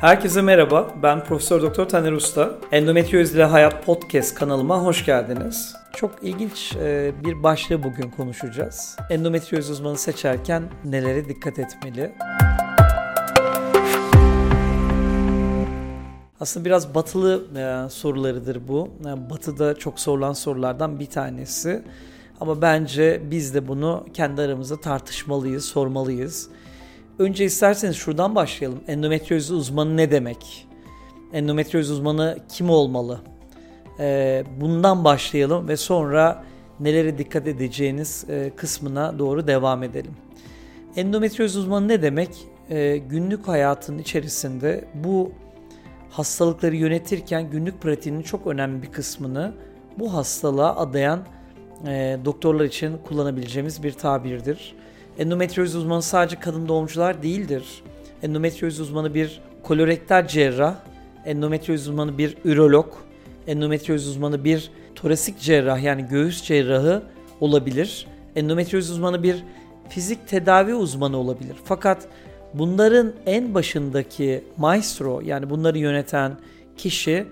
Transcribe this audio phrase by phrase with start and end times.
[0.00, 0.94] Herkese merhaba.
[1.02, 2.58] Ben Profesör Doktor Taner Usta.
[2.72, 5.76] Endometrioz ile Hayat Podcast kanalıma hoş geldiniz.
[5.92, 8.96] Çok ilginç e, bir başlığı bugün konuşacağız.
[9.10, 12.12] Endometrioz uzmanı seçerken nelere dikkat etmeli?
[16.40, 18.88] Aslında biraz batılı e, sorularıdır bu.
[19.04, 21.82] Yani batıda çok sorulan sorulardan bir tanesi.
[22.40, 26.48] Ama bence biz de bunu kendi aramızda tartışmalıyız, sormalıyız.
[27.18, 28.80] Önce isterseniz şuradan başlayalım.
[28.88, 30.68] Endometrioz uzmanı ne demek?
[31.32, 33.20] Endometrioz uzmanı kim olmalı?
[34.00, 36.44] Ee, bundan başlayalım ve sonra
[36.80, 40.10] nelere dikkat edeceğiniz e, kısmına doğru devam edelim.
[40.96, 42.30] Endometrioz uzmanı ne demek?
[42.70, 45.32] Ee, günlük hayatın içerisinde bu
[46.10, 49.52] hastalıkları yönetirken günlük pratiğinin çok önemli bir kısmını
[49.98, 51.20] bu hastalığa adayan
[51.86, 54.74] e, doktorlar için kullanabileceğimiz bir tabirdir.
[55.18, 57.64] Endometrioz uzmanı sadece kadın doğumcular değildir.
[58.22, 60.74] Endometrioz uzmanı bir kolorektal cerrah,
[61.24, 62.86] endometrioz uzmanı bir ürolog,
[63.46, 67.02] endometrioz uzmanı bir torasik cerrah yani göğüs cerrahı
[67.40, 68.06] olabilir.
[68.36, 69.44] Endometrioz uzmanı bir
[69.88, 71.56] fizik tedavi uzmanı olabilir.
[71.64, 72.08] Fakat
[72.54, 76.36] bunların en başındaki maestro yani bunları yöneten
[76.76, 77.26] kişi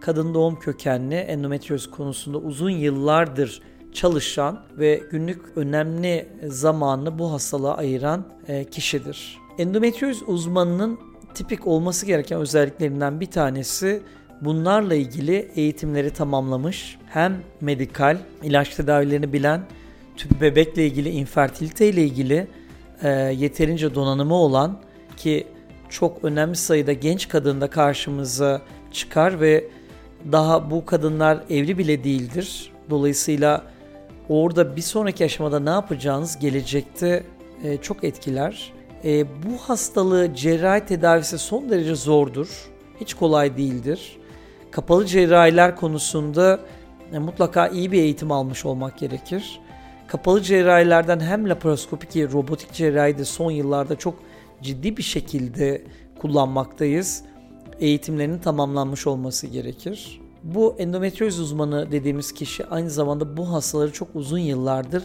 [0.00, 3.62] kadın doğum kökenli endometrioz konusunda uzun yıllardır
[3.92, 9.38] çalışan ve günlük önemli zamanını bu hastalığa ayıran e, kişidir.
[9.58, 10.98] Endometrioz uzmanının
[11.34, 14.02] tipik olması gereken özelliklerinden bir tanesi
[14.40, 16.98] bunlarla ilgili eğitimleri tamamlamış.
[17.06, 19.62] Hem medikal, ilaç tedavilerini bilen,
[20.16, 22.46] tüp bebekle ilgili, infertilite ile ilgili
[23.02, 24.78] e, yeterince donanımı olan
[25.16, 25.46] ki
[25.88, 29.64] çok önemli sayıda genç kadın da karşımıza çıkar ve
[30.32, 32.72] daha bu kadınlar evli bile değildir.
[32.90, 33.64] Dolayısıyla
[34.30, 37.24] orada bir sonraki aşamada ne yapacağınız gelecekte
[37.64, 38.72] e, çok etkiler.
[39.04, 42.70] E, bu hastalığı cerrahi tedavisi son derece zordur.
[43.00, 44.18] Hiç kolay değildir.
[44.70, 46.60] Kapalı cerrahiler konusunda
[47.12, 49.60] e, mutlaka iyi bir eğitim almış olmak gerekir.
[50.06, 54.14] Kapalı cerrahilerden hem laparoskopik robotik cerrahi de son yıllarda çok
[54.62, 55.82] ciddi bir şekilde
[56.18, 57.24] kullanmaktayız.
[57.80, 60.20] Eğitimlerinin tamamlanmış olması gerekir.
[60.44, 65.02] Bu endometrioz uzmanı dediğimiz kişi aynı zamanda bu hastaları çok uzun yıllardır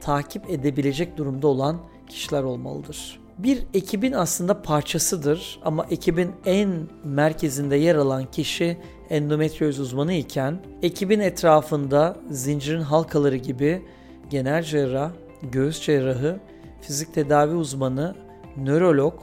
[0.00, 1.78] takip edebilecek durumda olan
[2.08, 3.20] kişiler olmalıdır.
[3.38, 8.76] Bir ekibin aslında parçasıdır ama ekibin en merkezinde yer alan kişi
[9.10, 13.82] endometrioz uzmanı iken ekibin etrafında zincirin halkaları gibi
[14.30, 15.10] genel cerrah,
[15.42, 16.40] göğüs cerrahı,
[16.80, 18.14] fizik tedavi uzmanı,
[18.56, 19.14] nörolog,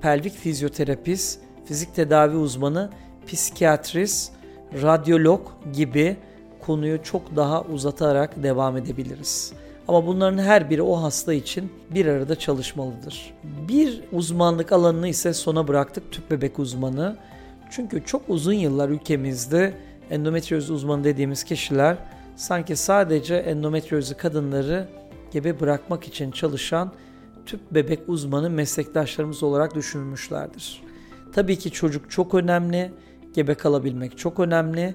[0.00, 2.90] pelvik fizyoterapist, fizik tedavi uzmanı,
[3.26, 4.32] psikiyatrist,
[4.82, 5.40] radyolog
[5.72, 6.16] gibi
[6.60, 9.52] konuyu çok daha uzatarak devam edebiliriz.
[9.88, 13.34] Ama bunların her biri o hasta için bir arada çalışmalıdır.
[13.68, 17.16] Bir uzmanlık alanını ise sona bıraktık tüp bebek uzmanı.
[17.70, 19.74] Çünkü çok uzun yıllar ülkemizde
[20.10, 21.96] endometrioz uzmanı dediğimiz kişiler
[22.36, 24.88] sanki sadece endometriozu kadınları
[25.32, 26.92] gebe bırakmak için çalışan
[27.46, 30.82] tüp bebek uzmanı meslektaşlarımız olarak düşünülmüşlerdir.
[31.32, 32.92] Tabii ki çocuk çok önemli
[33.36, 34.94] gebe kalabilmek çok önemli.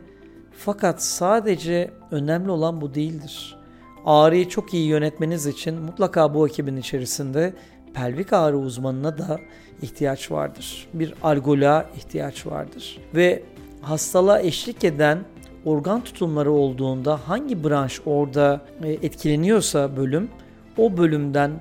[0.51, 3.57] Fakat sadece önemli olan bu değildir.
[4.05, 7.53] Ağrıyı çok iyi yönetmeniz için mutlaka bu ekibin içerisinde
[7.93, 9.39] pelvik ağrı uzmanına da
[9.81, 10.87] ihtiyaç vardır.
[10.93, 12.97] Bir algoloğa ihtiyaç vardır.
[13.15, 13.43] Ve
[13.81, 15.19] hastalığa eşlik eden
[15.65, 20.29] organ tutumları olduğunda hangi branş orada e, etkileniyorsa bölüm
[20.77, 21.51] o bölümden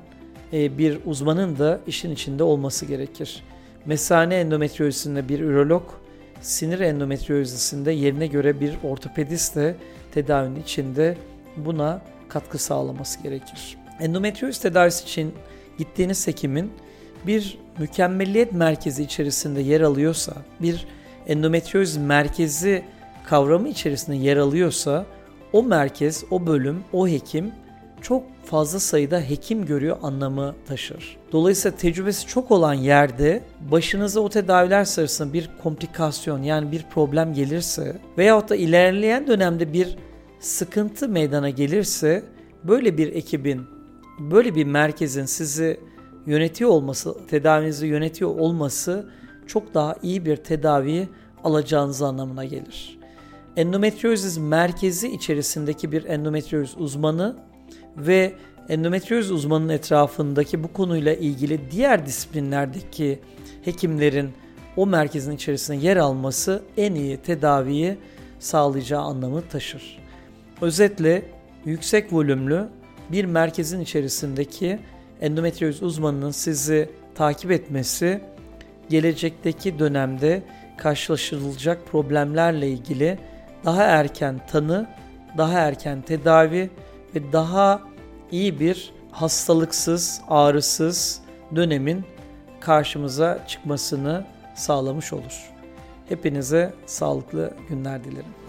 [0.53, 3.43] e, bir uzmanın da işin içinde olması gerekir.
[3.87, 5.83] Mesane endometriyozisinde bir ürolog,
[6.41, 9.77] sinir endometriyozisinde yerine göre bir ortopedist de
[10.15, 11.17] tedavinin içinde
[11.57, 13.77] buna katkı sağlaması gerekir.
[14.01, 15.35] Endometrioz tedavisi için
[15.79, 16.73] gittiğiniz hekimin
[17.27, 20.87] bir mükemmelliyet merkezi içerisinde yer alıyorsa, bir
[21.27, 22.85] endometrioz merkezi
[23.27, 25.07] kavramı içerisinde yer alıyorsa
[25.53, 27.53] o merkez, o bölüm, o hekim
[28.01, 31.17] çok fazla sayıda hekim görüyor anlamı taşır.
[31.33, 37.97] Dolayısıyla tecrübesi çok olan yerde başınıza o tedaviler sırasında bir komplikasyon yani bir problem gelirse
[38.19, 39.97] veyahut da ilerleyen dönemde bir
[40.41, 42.25] sıkıntı meydana gelirse
[42.65, 43.63] böyle bir ekibin,
[44.19, 45.81] böyle bir merkezin sizi
[46.27, 49.11] yönetiyor olması, tedavinizi yönetiyor olması
[49.47, 51.09] çok daha iyi bir tedavi
[51.45, 52.99] alacağınız anlamına gelir.
[53.57, 57.37] Endometriozis merkezi içerisindeki bir endometrioz uzmanı
[57.97, 58.33] ve
[58.69, 63.19] endometrioz uzmanının etrafındaki bu konuyla ilgili diğer disiplinlerdeki
[63.63, 64.31] hekimlerin
[64.77, 67.97] o merkezin içerisinde yer alması en iyi tedaviyi
[68.39, 69.99] sağlayacağı anlamı taşır.
[70.61, 71.23] Özetle
[71.65, 72.69] yüksek volümlü
[73.13, 74.79] bir merkezin içerisindeki
[75.21, 78.21] endometrioz uzmanının sizi takip etmesi
[78.89, 80.43] gelecekteki dönemde
[80.77, 83.19] karşılaşılacak problemlerle ilgili
[83.65, 84.87] daha erken tanı,
[85.39, 86.71] daha erken tedavi
[87.15, 87.83] ve daha
[88.33, 91.21] iyi bir hastalıksız, ağrısız
[91.57, 92.05] dönemin
[92.61, 94.25] karşımıza çıkmasını
[94.55, 95.51] sağlamış olur.
[96.09, 98.40] Hepinize sağlıklı günler dilerim.